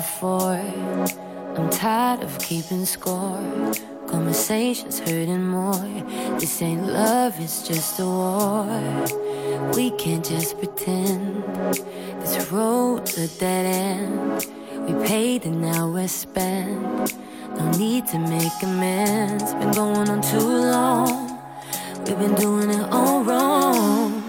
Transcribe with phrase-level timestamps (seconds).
[0.00, 0.64] before.
[1.56, 3.38] I'm tired of keeping score.
[4.06, 5.84] Conversations hurting more.
[6.40, 8.64] This ain't love, it's just a war.
[9.76, 11.44] We can't just pretend
[12.22, 14.46] this road's a dead end.
[14.86, 17.14] We paid and now we're spent.
[17.58, 19.52] No need to make amends.
[19.60, 21.10] Been going on too long.
[22.06, 24.24] We've been doing it all wrong.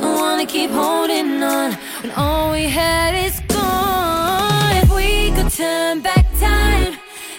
[0.00, 3.29] Don't wanna keep holding on when all we had is
[5.60, 6.96] turn back time,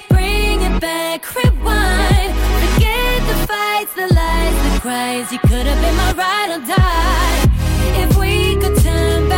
[0.07, 2.31] bring it back, rewind.
[2.61, 5.31] Forget the fights, the lies, the cries.
[5.31, 7.39] You could have been my ride or die
[8.03, 9.30] if we could turn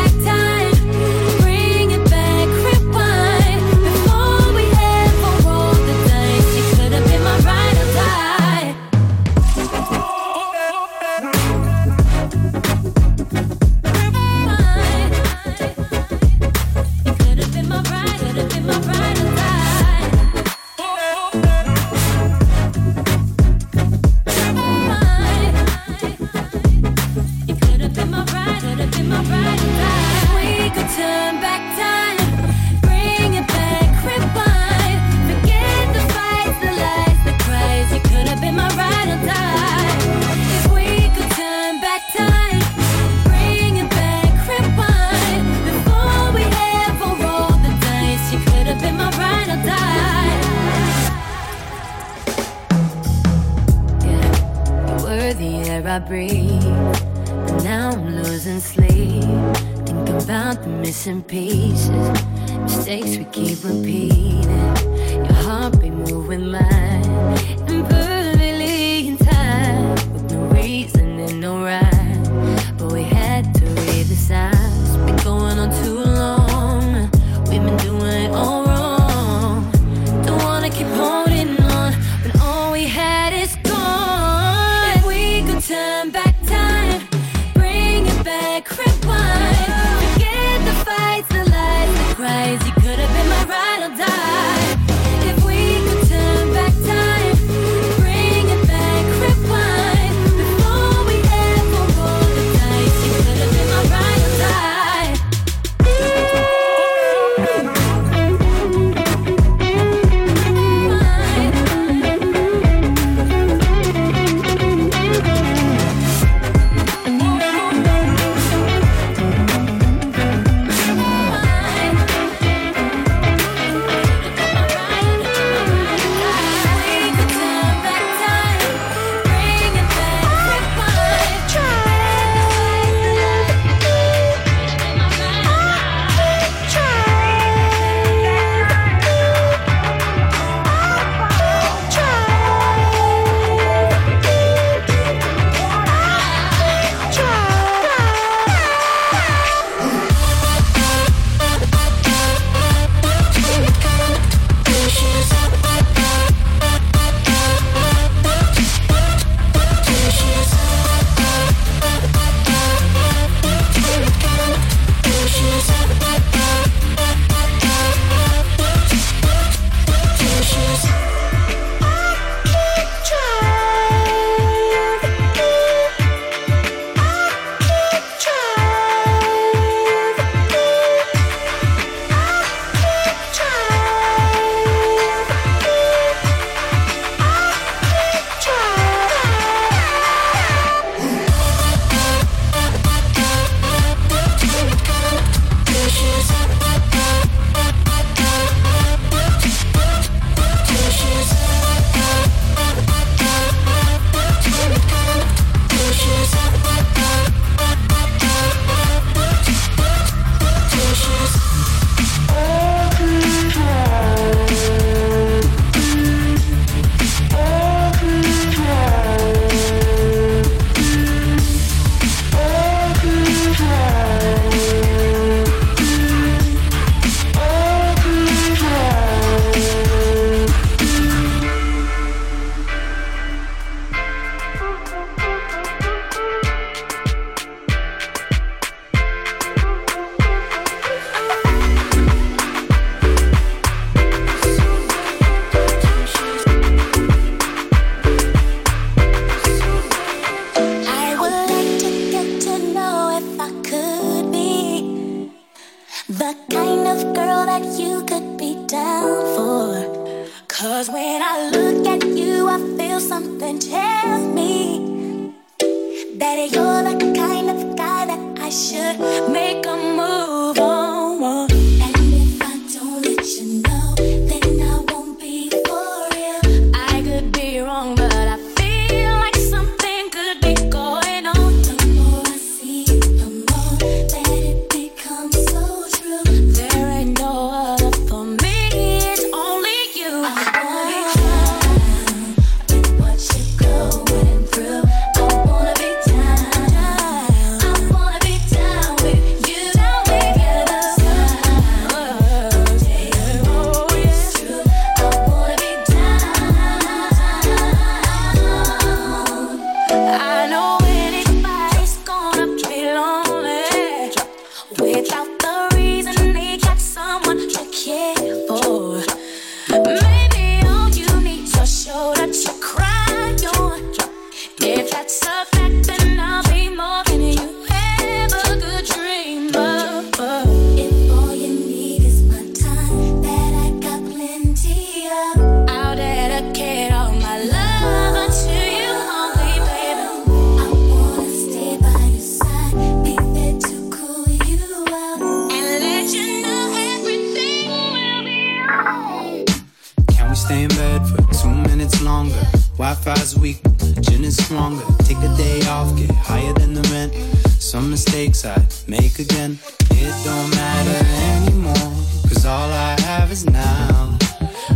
[358.05, 358.57] mistakes I
[358.87, 359.57] make again.
[359.91, 361.05] It don't matter
[361.37, 361.93] anymore,
[362.27, 364.17] cause all I have is now.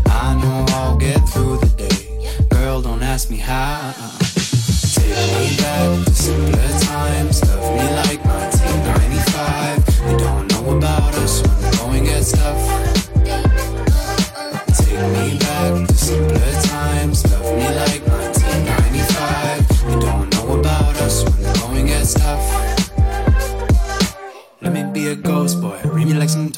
[0.06, 2.48] I know I'll get through the day.
[2.50, 3.94] Girl, don't ask me how.
[4.94, 7.44] Take me back to simpler times.
[7.48, 9.86] Love me like 1995.
[10.06, 12.87] They don't know about us when the going gets tough.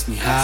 [0.00, 0.40] ask me how.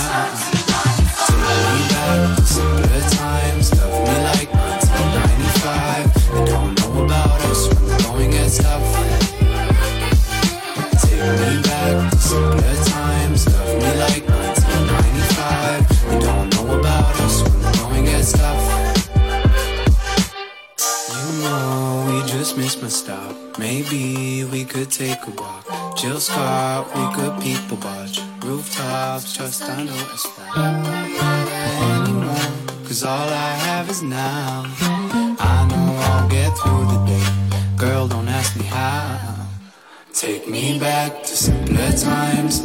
[1.26, 3.66] Take me back to simpler times.
[3.78, 6.12] Love me like 1995.
[6.32, 8.86] They don't know about us when the going gets tough.
[11.00, 13.46] Take me back to simpler times.
[13.46, 15.88] Love me like 1995.
[16.10, 18.64] They don't know about us when the going gets tough.
[21.16, 23.58] You know we just missed my stop.
[23.58, 25.96] Maybe we could take a walk.
[25.96, 28.35] Jill Scott, we could people watch.
[28.46, 30.24] Rooftops, trust I know it's
[31.82, 32.46] anymore.
[32.86, 34.62] Cause all I have is now.
[35.40, 37.26] I know I'll get through the day.
[37.76, 39.48] Girl, don't ask me how.
[40.12, 42.62] Take me back to simpler times.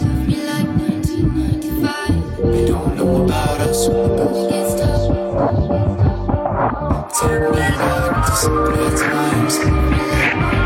[2.38, 3.88] We don't know about us.
[7.20, 10.61] Take me back to simpler times.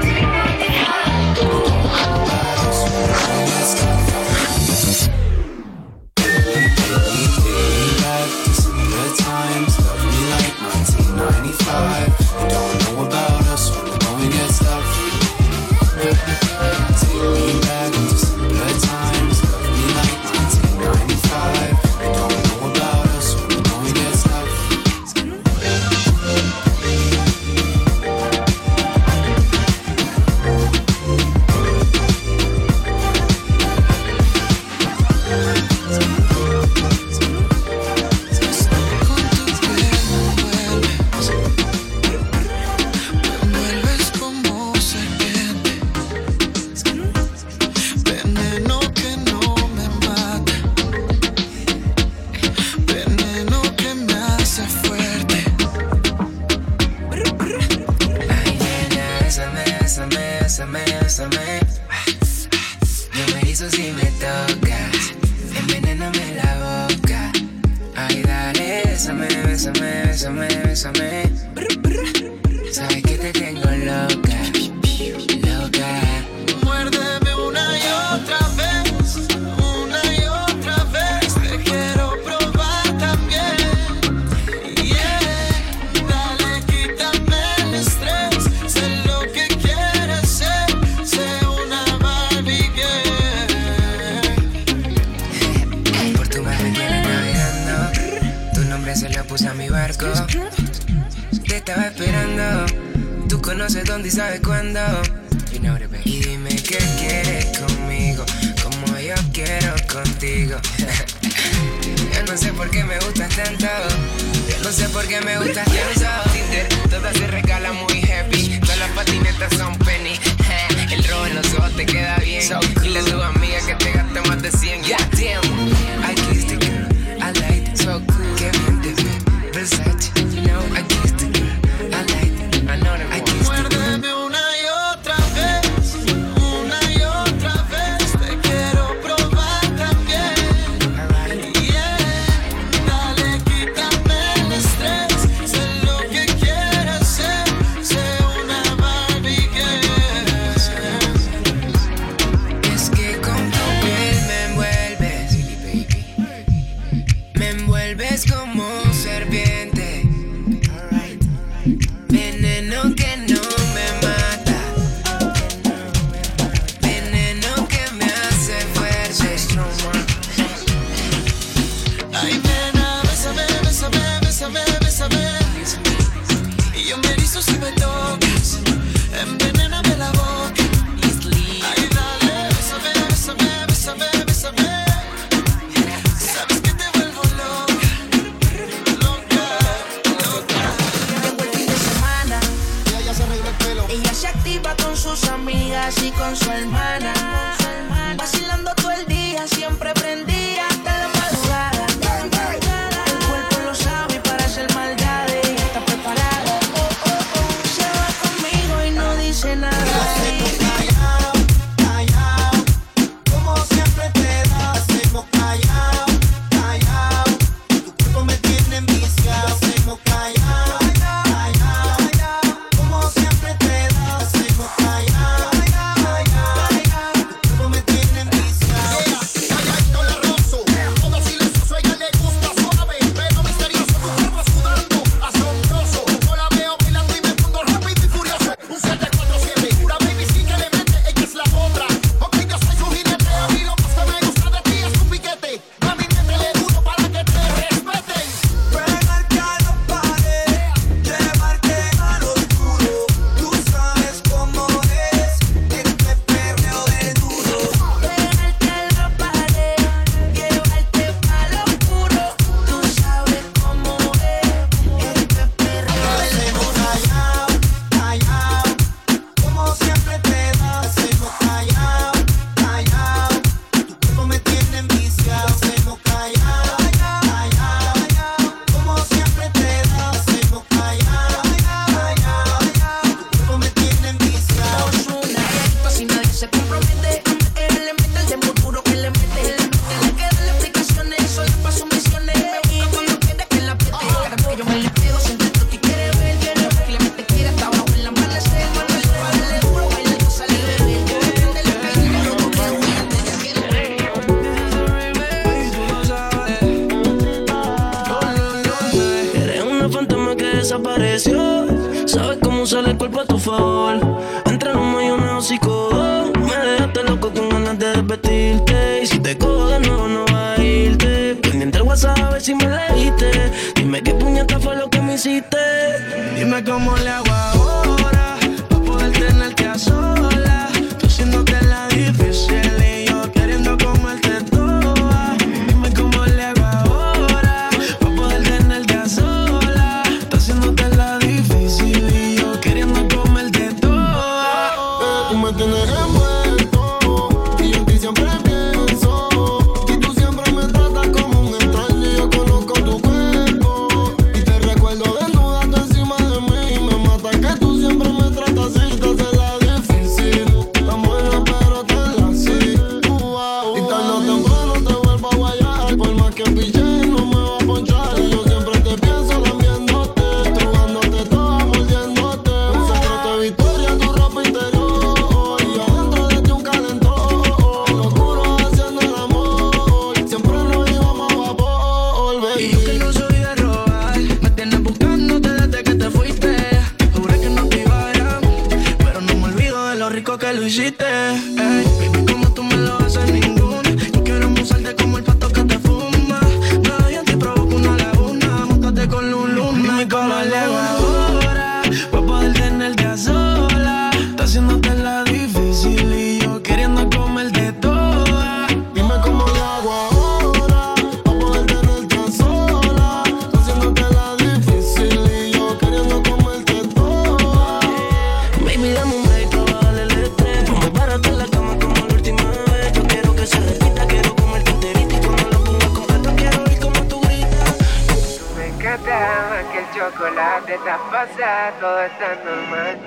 [430.74, 433.00] Estás pasada, todo está normal.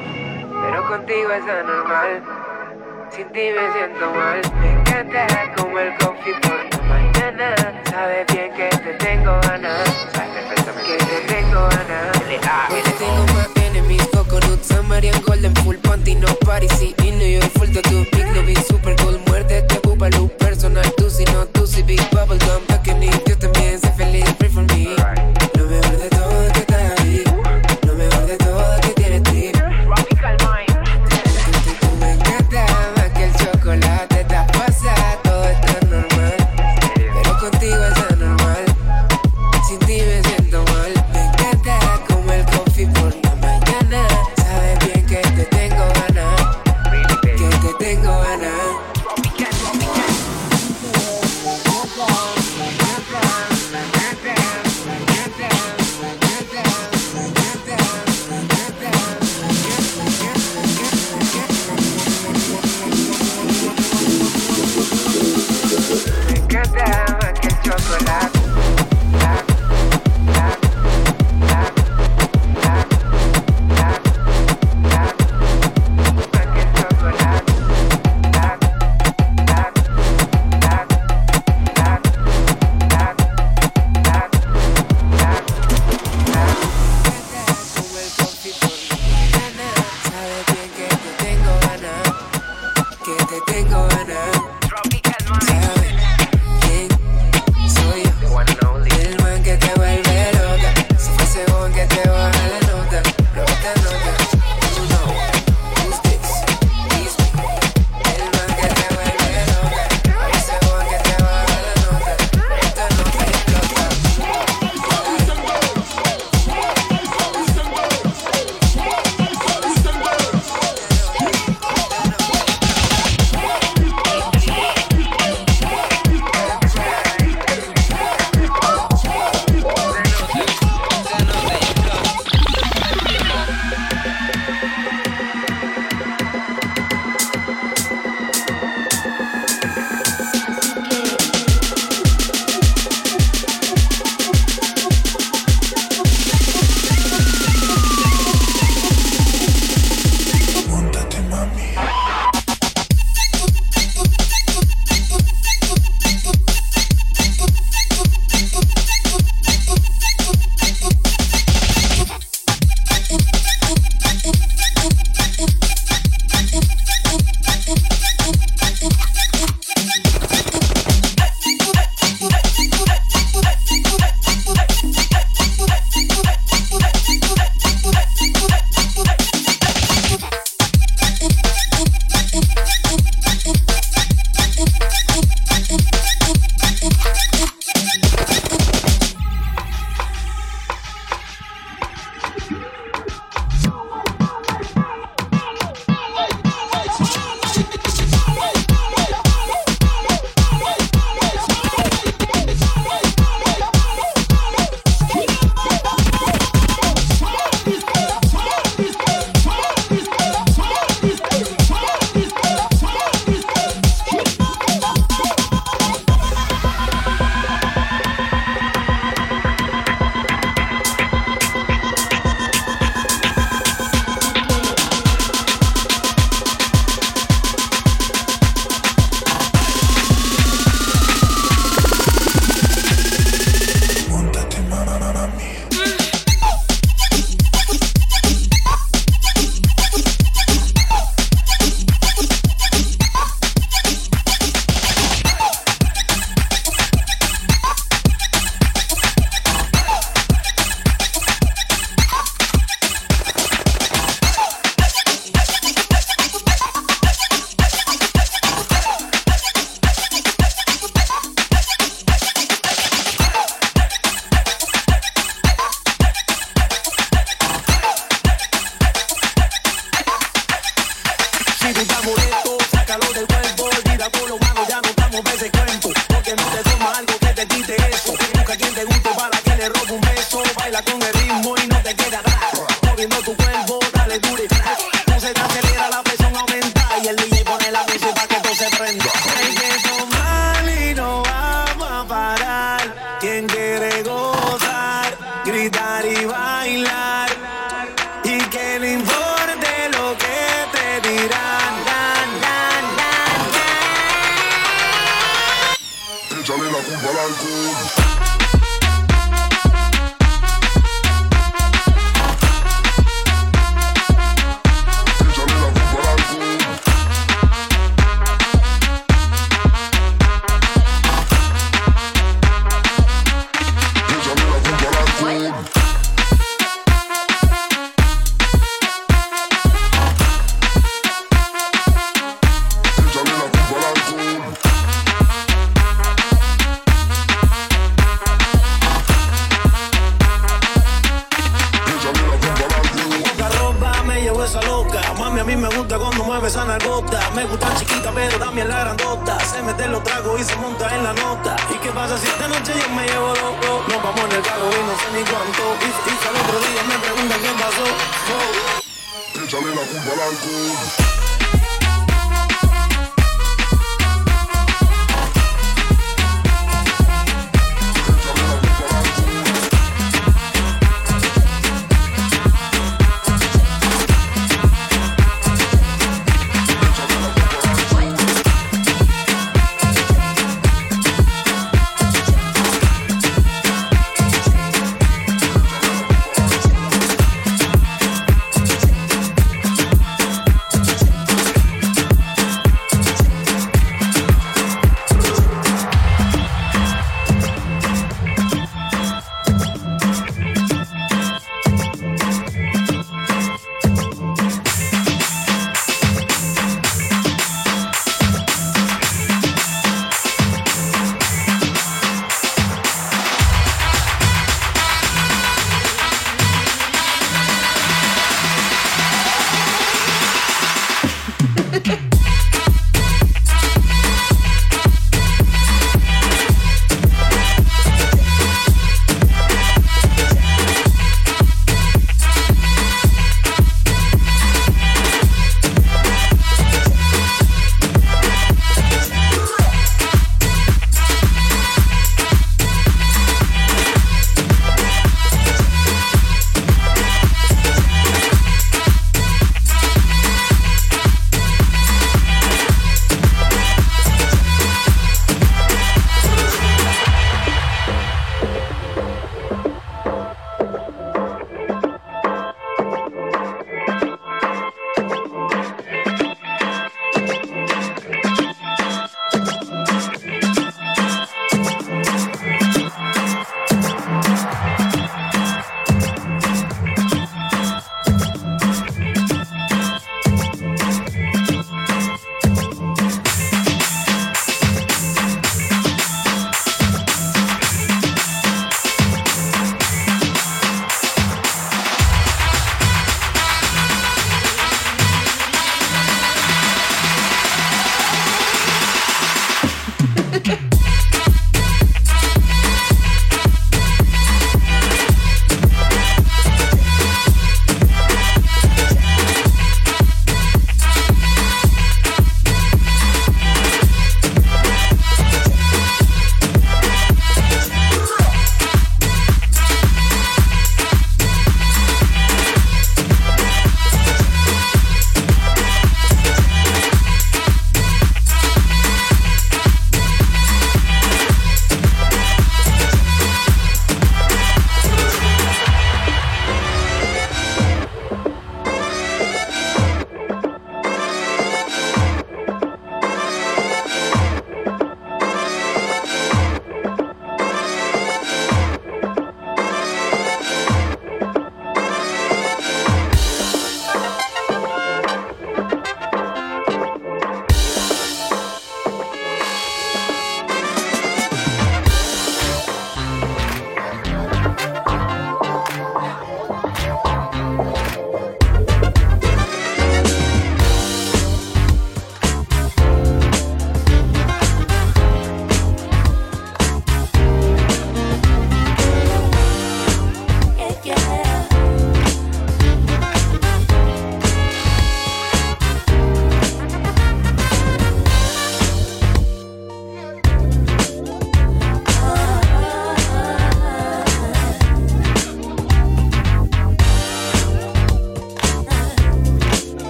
[0.63, 2.23] Pero contigo es anormal.
[3.11, 4.41] Sin ti me siento mal.
[4.61, 7.55] Me encanta como el coffee por la mañana.
[7.91, 10.09] Sabes bien que te tengo ganas.
[10.87, 12.19] Que te tengo ganas.
[12.99, 17.69] Tengo más enemies, coconut, Samarian, golden, full panty, no party, sí, y no yo full
[17.73, 19.81] tattoo, big no big, super cool, muerte, te
[20.17, 23.93] loop personal, tú si no, tú si big bubble gum, back in yo también, sé
[23.93, 24.25] feliz,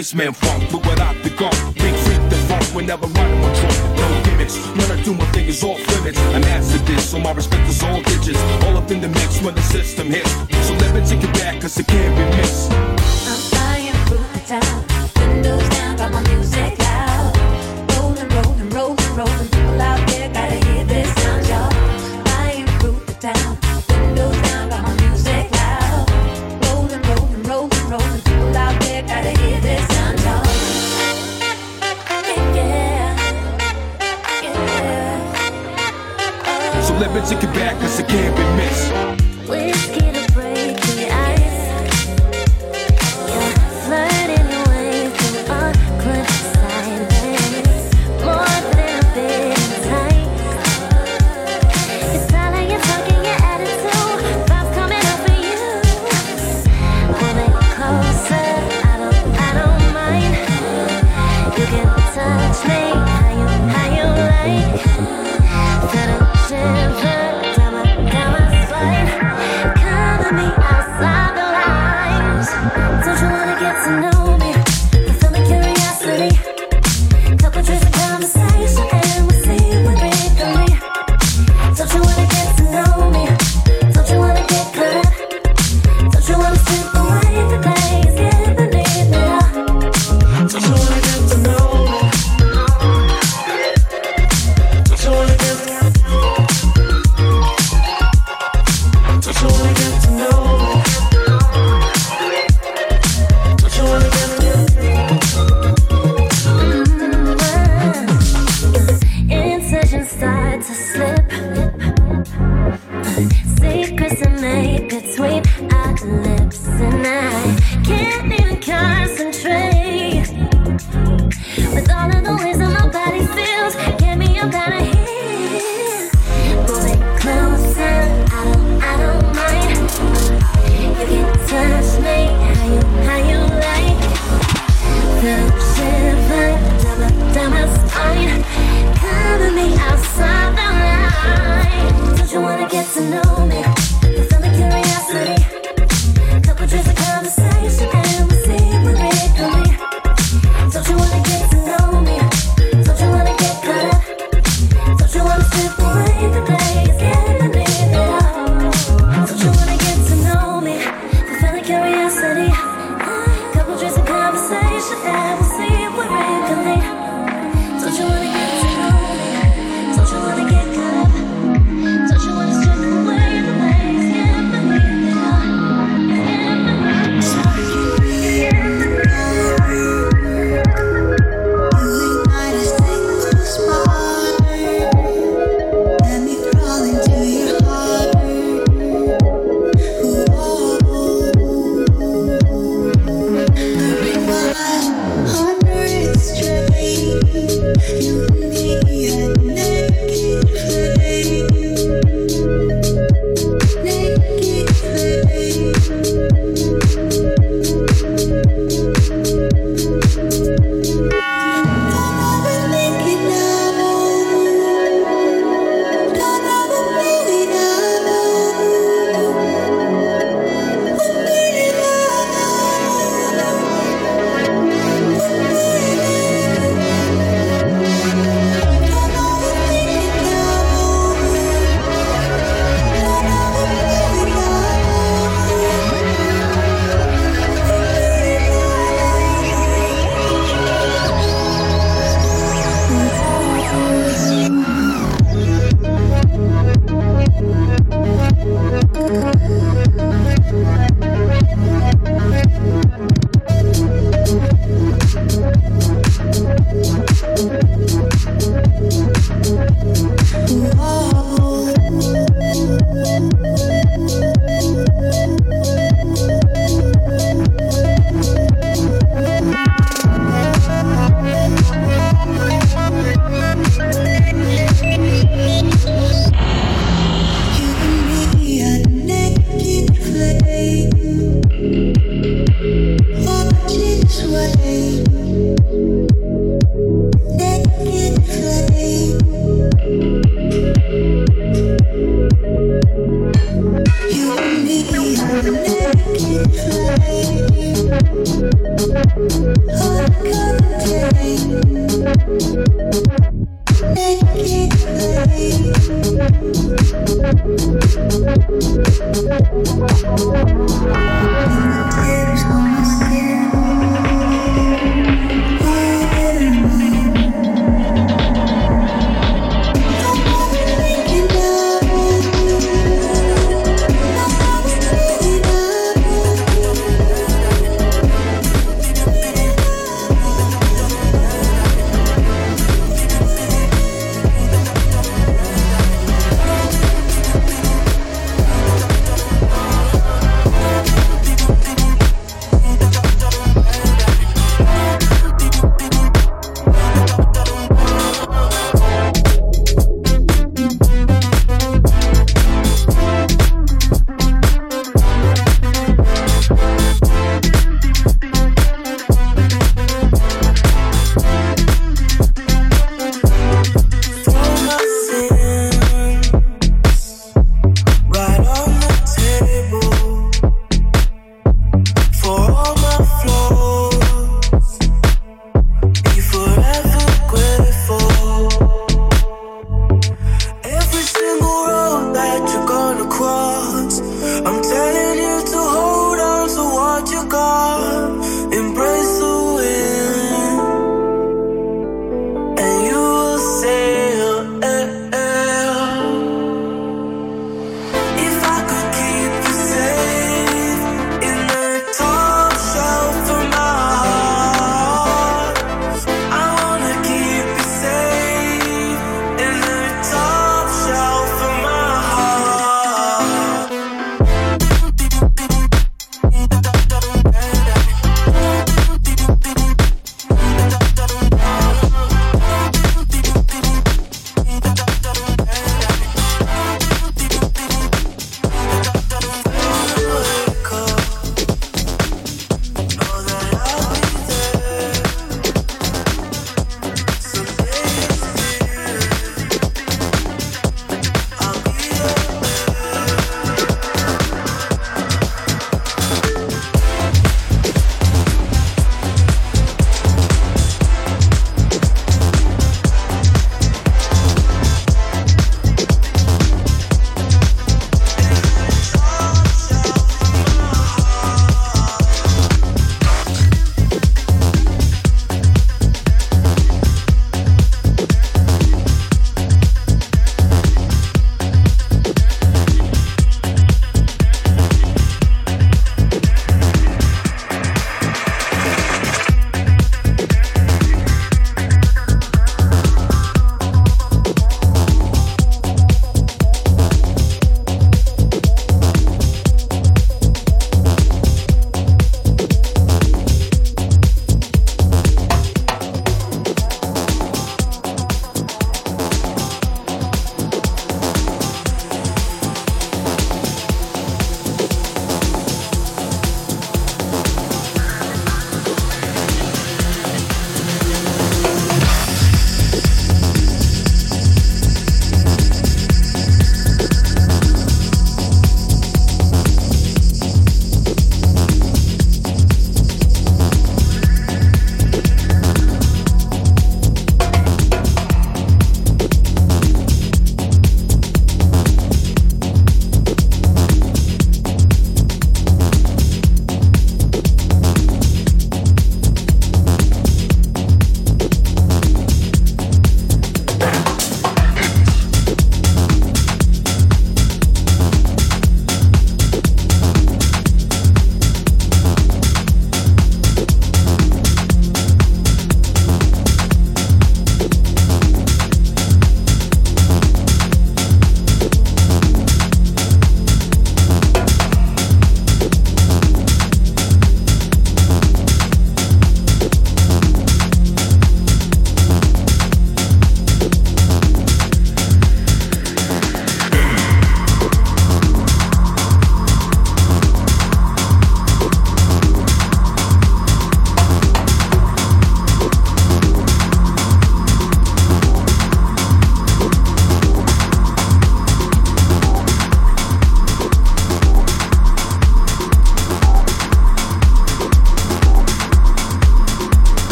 [0.00, 0.99] basement funk, but